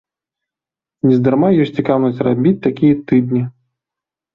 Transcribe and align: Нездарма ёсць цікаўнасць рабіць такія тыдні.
Нездарма 1.09 1.49
ёсць 1.67 1.75
цікаўнасць 1.83 2.25
рабіць 2.31 2.59
такія 2.67 3.03
тыдні. 3.09 3.43